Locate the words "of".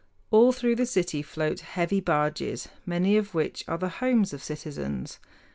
3.17-3.35, 4.33-4.41